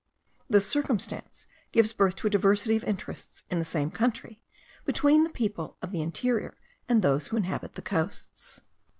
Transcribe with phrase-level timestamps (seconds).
[0.49, 4.41] This circumstance gives birth to a diversity of interests, in the same country,
[4.83, 6.57] between the people of the interior
[6.89, 8.61] and those who inhabit the coasts.